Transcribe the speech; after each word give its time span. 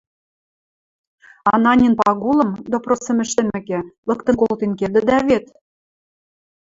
Ананин 1.55 1.93
Пагулым, 1.99 2.49
допросым 2.71 3.17
ӹштӹмӹкӹ, 3.25 3.79
лыктын 4.07 4.35
колтен 4.39 4.71
кердӹдӓ 4.79 5.17
вет? 5.27 5.45